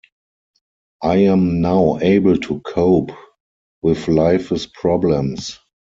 [1.03, 3.11] I am now able to cope
[3.83, 5.59] with life's problems.